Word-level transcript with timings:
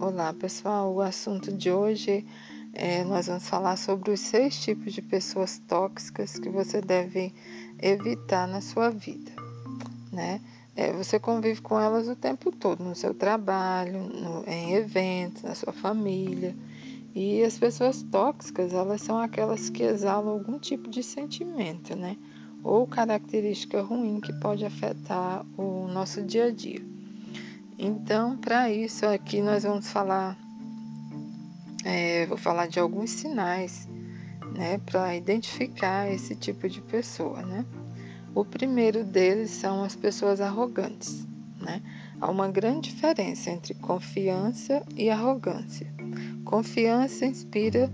Olá 0.00 0.32
pessoal, 0.32 0.94
o 0.94 1.02
assunto 1.02 1.52
de 1.52 1.70
hoje 1.70 2.24
é, 2.72 3.04
nós 3.04 3.26
vamos 3.26 3.46
falar 3.46 3.76
sobre 3.76 4.10
os 4.10 4.20
seis 4.20 4.58
tipos 4.58 4.94
de 4.94 5.02
pessoas 5.02 5.58
tóxicas 5.68 6.38
que 6.38 6.48
você 6.48 6.80
deve 6.80 7.34
evitar 7.78 8.48
na 8.48 8.62
sua 8.62 8.88
vida, 8.88 9.30
né? 10.10 10.40
É, 10.74 10.90
você 10.90 11.18
convive 11.18 11.60
com 11.60 11.78
elas 11.78 12.08
o 12.08 12.16
tempo 12.16 12.50
todo, 12.50 12.82
no 12.82 12.94
seu 12.94 13.12
trabalho, 13.12 14.00
no, 14.00 14.42
em 14.48 14.72
eventos, 14.72 15.42
na 15.42 15.54
sua 15.54 15.74
família. 15.74 16.56
E 17.14 17.44
as 17.44 17.58
pessoas 17.58 18.02
tóxicas, 18.04 18.72
elas 18.72 19.02
são 19.02 19.18
aquelas 19.18 19.68
que 19.68 19.82
exalam 19.82 20.32
algum 20.32 20.58
tipo 20.58 20.88
de 20.88 21.02
sentimento, 21.02 21.94
né? 21.94 22.16
Ou 22.64 22.86
característica 22.86 23.82
ruim 23.82 24.18
que 24.18 24.32
pode 24.40 24.64
afetar 24.64 25.44
o 25.58 25.86
nosso 25.88 26.22
dia 26.22 26.46
a 26.46 26.50
dia. 26.50 26.80
Então, 27.82 28.36
para 28.36 28.70
isso 28.70 29.06
aqui 29.06 29.40
nós 29.40 29.62
vamos 29.62 29.90
falar, 29.90 30.36
é, 31.82 32.26
vou 32.26 32.36
falar 32.36 32.66
de 32.66 32.78
alguns 32.78 33.08
sinais, 33.08 33.88
né, 34.54 34.76
para 34.84 35.16
identificar 35.16 36.06
esse 36.12 36.36
tipo 36.36 36.68
de 36.68 36.82
pessoa, 36.82 37.40
né? 37.40 37.64
O 38.34 38.44
primeiro 38.44 39.02
deles 39.02 39.50
são 39.50 39.82
as 39.82 39.96
pessoas 39.96 40.42
arrogantes, 40.42 41.26
né? 41.58 41.80
Há 42.20 42.30
uma 42.30 42.48
grande 42.48 42.90
diferença 42.90 43.48
entre 43.48 43.72
confiança 43.72 44.84
e 44.94 45.08
arrogância. 45.08 45.90
Confiança 46.44 47.24
inspira, 47.24 47.90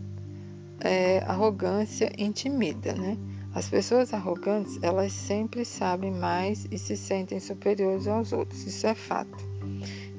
é, 0.80 1.20
arrogância 1.20 2.10
intimida, 2.18 2.92
né? 2.92 3.16
As 3.54 3.68
pessoas 3.68 4.12
arrogantes, 4.12 4.80
elas 4.82 5.12
sempre 5.12 5.64
sabem 5.64 6.10
mais 6.10 6.66
e 6.72 6.76
se 6.76 6.96
sentem 6.96 7.38
superiores 7.38 8.08
aos 8.08 8.32
outros, 8.32 8.66
isso 8.66 8.84
é 8.84 8.94
fato. 8.94 9.55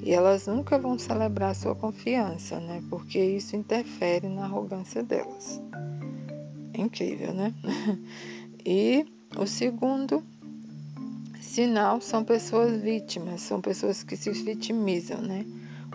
E 0.07 0.13
elas 0.13 0.47
nunca 0.47 0.79
vão 0.79 0.98
celebrar 0.98 1.54
sua 1.54 1.76
confiança, 1.76 2.62
né? 2.62 2.82
Porque 2.90 3.20
isso 3.20 3.57
interfere 3.57 4.29
na 4.29 4.45
arrogância 4.45 5.04
delas. 5.04 5.62
É 6.73 6.79
incrível, 6.79 7.34
né? 7.34 7.54
E 8.65 9.05
o 9.37 9.45
segundo 9.45 10.23
sinal 11.41 11.99
são 11.99 12.23
pessoas 12.23 12.82
vítimas, 12.82 13.41
são 13.41 13.59
pessoas 13.59 14.01
que 14.04 14.15
se 14.15 14.32
vitimizam, 14.32 15.21
né? 15.21 15.45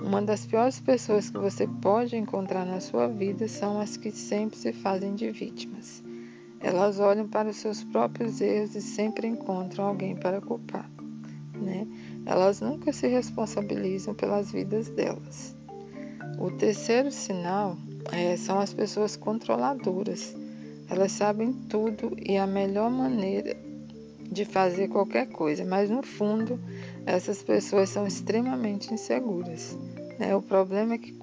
Uma 0.02 0.20
das 0.20 0.44
piores 0.44 0.78
pessoas 0.78 1.30
que 1.30 1.38
você 1.38 1.66
pode 1.66 2.14
encontrar 2.14 2.66
na 2.66 2.80
sua 2.80 3.08
vida 3.08 3.48
são 3.48 3.80
as 3.80 3.96
que 3.96 4.10
sempre 4.10 4.58
se 4.58 4.74
fazem 4.74 5.14
de 5.14 5.30
vítimas. 5.30 6.02
Elas 6.60 7.00
olham 7.00 7.26
para 7.26 7.48
os 7.48 7.56
seus 7.56 7.82
próprios 7.82 8.42
erros 8.42 8.74
e 8.74 8.82
sempre 8.82 9.26
encontram 9.26 9.86
alguém 9.86 10.14
para 10.16 10.40
culpar, 10.40 10.90
né? 11.54 11.86
Elas 12.24 12.60
nunca 12.60 12.92
se 12.92 13.06
responsabilizam 13.08 14.14
pelas 14.14 14.50
vidas 14.52 14.88
delas. 14.88 15.54
O 16.38 16.50
terceiro 16.50 17.10
sinal 17.10 17.76
é, 18.12 18.36
são 18.36 18.58
as 18.58 18.72
pessoas 18.72 19.16
controladoras. 19.16 20.34
Elas 20.88 21.12
sabem 21.12 21.52
tudo 21.68 22.16
e 22.20 22.36
a 22.36 22.46
melhor 22.46 22.90
maneira 22.90 23.56
de 24.30 24.44
fazer 24.44 24.88
qualquer 24.88 25.28
coisa, 25.28 25.64
mas 25.64 25.90
no 25.90 26.02
fundo 26.02 26.58
essas 27.04 27.42
pessoas 27.42 27.90
são 27.90 28.06
extremamente 28.06 28.92
inseguras. 28.92 29.76
Né? 30.18 30.34
O 30.34 30.42
problema 30.42 30.94
é 30.94 30.98
que, 30.98 31.14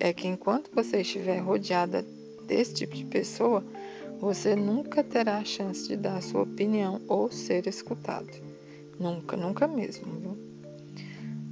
é 0.00 0.12
que 0.12 0.26
enquanto 0.26 0.70
você 0.74 1.02
estiver 1.02 1.38
rodeada 1.38 2.04
desse 2.46 2.74
tipo 2.74 2.94
de 2.94 3.04
pessoa, 3.04 3.64
você 4.20 4.56
nunca 4.56 5.04
terá 5.04 5.38
a 5.38 5.44
chance 5.44 5.86
de 5.86 5.96
dar 5.96 6.20
sua 6.22 6.42
opinião 6.42 7.00
ou 7.06 7.30
ser 7.30 7.66
escutado. 7.66 8.30
Nunca, 8.98 9.36
nunca 9.36 9.68
mesmo? 9.68 10.06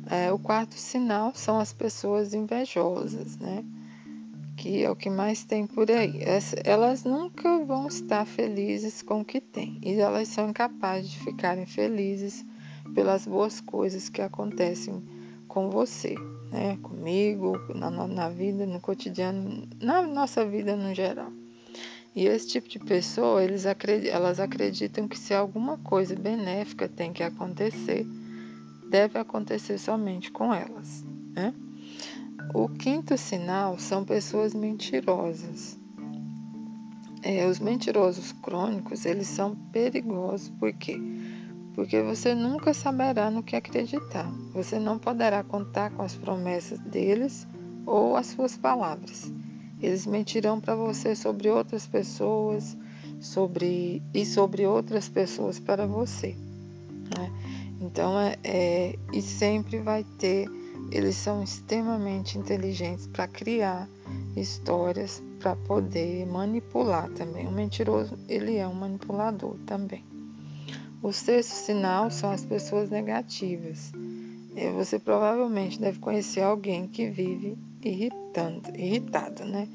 É, 0.09 0.33
o 0.33 0.39
quarto 0.39 0.75
sinal 0.75 1.33
são 1.35 1.59
as 1.59 1.73
pessoas 1.73 2.33
invejosas, 2.33 3.37
né? 3.39 3.65
Que 4.57 4.85
é 4.85 4.91
o 4.91 4.97
que 4.97 5.11
mais 5.11 5.45
tem 5.45 5.67
por 5.67 5.91
aí. 5.91 6.21
Elas 6.65 7.05
nunca 7.05 7.65
vão 7.65 7.89
estar 7.89 8.25
felizes 8.25 9.03
com 9.03 9.21
o 9.21 9.25
que 9.25 9.41
têm 9.41 9.79
e 9.83 9.95
elas 9.95 10.29
são 10.29 10.51
incapazes 10.51 11.11
de 11.11 11.19
ficarem 11.19 11.67
felizes 11.67 12.45
pelas 12.95 13.27
boas 13.27 13.61
coisas 13.61 14.09
que 14.09 14.23
acontecem 14.23 15.03
com 15.49 15.71
você, 15.71 16.15
né? 16.51 16.79
Comigo, 16.83 17.59
na, 17.75 17.91
na 17.91 18.29
vida, 18.29 18.65
no 18.65 18.81
cotidiano, 18.81 19.69
na 19.81 20.03
nossa 20.03 20.47
vida 20.47 20.77
no 20.77 20.95
geral. 20.95 21.33
E 22.15 22.27
esse 22.27 22.49
tipo 22.49 22.69
de 22.69 22.79
pessoa, 22.79 23.45
eles 23.45 23.67
acreditam, 23.67 24.17
elas 24.17 24.41
acreditam 24.41 25.07
que 25.07 25.19
se 25.19 25.35
alguma 25.35 25.77
coisa 25.77 26.15
benéfica 26.17 26.89
tem 26.89 27.13
que 27.13 27.23
acontecer, 27.23 28.07
deve 28.91 29.19
acontecer 29.19 29.79
somente 29.79 30.31
com 30.31 30.53
elas. 30.53 31.05
Né? 31.35 31.55
O 32.55 32.69
quinto 32.69 33.17
sinal 33.17 33.79
são 33.79 34.05
pessoas 34.05 34.55
mentirosas. 34.55 35.79
É, 37.23 37.47
os 37.47 37.59
mentirosos 37.59 38.33
crônicos, 38.33 39.05
eles 39.05 39.27
são 39.27 39.57
perigosos, 39.73 40.49
por 40.51 40.73
quê? 40.73 40.97
Porque 41.75 42.01
você 42.01 42.35
nunca 42.35 42.73
saberá 42.73 43.31
no 43.31 43.43
que 43.43 43.57
acreditar. 43.57 44.31
Você 44.55 44.79
não 44.79 44.99
poderá 44.99 45.43
contar 45.43 45.91
com 45.91 46.03
as 46.03 46.15
promessas 46.15 46.79
deles 46.79 47.47
ou 47.85 48.17
as 48.17 48.27
suas 48.27 48.57
palavras. 48.57 49.31
Eles 49.83 50.07
mentirão 50.07 50.61
para 50.61 50.75
você 50.75 51.15
sobre 51.15 51.49
outras 51.51 51.87
pessoas, 51.87 52.77
sobre 53.21 54.03
e 54.15 54.25
sobre 54.25 54.67
outras 54.67 55.09
pessoas 55.09 55.59
para 55.59 55.87
você. 55.87 56.37
Né? 57.15 57.31
Então 57.81 58.19
é, 58.19 58.37
é 58.45 58.99
e 59.13 59.23
sempre 59.23 59.79
vai 59.79 60.05
ter. 60.19 60.49
Eles 60.91 61.17
são 61.17 61.43
extremamente 61.43 62.39
inteligentes 62.39 63.07
para 63.09 63.27
criar 63.27 63.89
histórias 64.37 65.23
para 65.41 65.57
poder 65.57 66.27
manipular 66.27 67.09
também. 67.11 67.47
O 67.47 67.53
mentiroso 67.53 68.17
ele 68.29 68.57
é 68.57 68.67
um 68.67 68.75
manipulador 68.75 69.57
também. 69.67 70.05
O 71.03 71.13
sexto 71.13 71.53
sinal 71.53 72.11
são 72.11 72.31
as 72.31 72.45
pessoas 72.45 72.91
negativas. 72.91 73.93
É, 74.55 74.71
você 74.73 74.99
provavelmente 74.99 75.79
deve 75.79 75.99
conhecer 75.99 76.41
alguém 76.41 76.89
que 76.89 77.09
vive 77.11 77.57
irritando, 77.85 78.63
irritado, 78.75 79.45
né? 79.45 79.69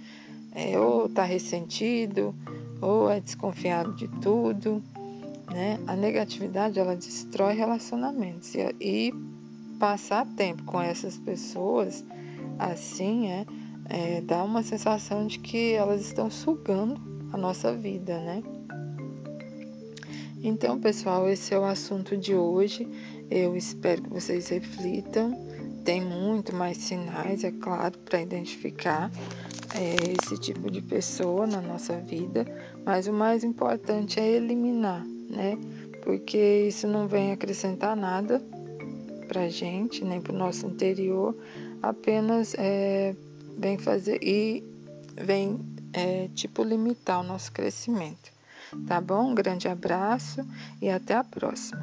É, 0.54 0.78
ou 0.78 1.06
está 1.06 1.24
ressentido, 1.24 2.36
ou 2.82 3.10
é 3.10 3.20
desconfiado 3.22 3.94
de 3.96 4.08
tudo, 4.20 4.84
né? 5.54 5.80
A 5.88 5.96
negatividade 5.96 6.80
ela 6.80 6.96
destrói 6.96 7.54
relacionamentos 7.54 8.54
e, 8.56 8.76
e 8.80 9.14
passar 9.80 10.26
tempo 10.36 10.64
com 10.64 10.82
essas 10.82 11.18
pessoas 11.18 12.04
assim 12.60 13.32
é, 13.32 13.46
é 13.90 14.22
dá 14.22 14.44
uma 14.44 14.64
sensação 14.64 15.26
de 15.26 15.40
que 15.40 15.74
elas 15.74 16.02
estão 16.02 16.30
sugando 16.30 17.00
a 17.34 17.38
nossa 17.38 17.76
vida, 17.76 18.20
né? 18.20 18.44
Então, 20.44 20.80
pessoal, 20.80 21.30
esse 21.30 21.54
é 21.54 21.60
o 21.60 21.64
assunto 21.64 22.18
de 22.18 22.34
hoje. 22.34 22.88
Eu 23.30 23.56
espero 23.56 24.02
que 24.02 24.10
vocês 24.10 24.50
reflitam 24.50 25.52
tem 25.84 26.02
muito 26.02 26.56
mais 26.56 26.78
sinais, 26.78 27.44
é 27.44 27.52
claro, 27.52 27.98
para 28.00 28.22
identificar 28.22 29.12
é, 29.76 29.96
esse 30.14 30.38
tipo 30.40 30.70
de 30.70 30.82
pessoa 30.82 31.48
na 31.48 31.62
nossa 31.62 31.98
vida, 31.98 32.46
mas 32.86 33.08
o 33.08 33.14
mais 33.14 33.44
importante 33.44 34.20
é 34.20 34.30
eliminar, 34.30 35.06
né? 35.32 35.58
Porque 36.04 36.66
isso 36.68 36.88
não 36.88 37.08
vem 37.08 37.32
acrescentar 37.32 37.96
nada 37.96 38.42
para 39.28 39.48
gente, 39.48 40.04
nem 40.04 40.20
para 40.20 40.34
o 40.34 40.38
nosso 40.38 40.68
interior, 40.68 41.36
apenas 41.82 42.54
é, 42.58 43.16
vem 43.58 43.78
fazer 43.78 44.20
e 44.22 44.64
vem 45.16 45.60
é, 45.94 46.30
tipo 46.36 46.64
limitar 46.64 47.22
o 47.22 47.24
nosso 47.24 47.52
crescimento. 47.52 48.32
Tá 48.88 49.00
bom? 49.00 49.32
Um 49.32 49.36
grande 49.36 49.68
abraço 49.68 50.46
e 50.82 50.90
até 50.90 51.14
a 51.14 51.24
próxima. 51.24 51.82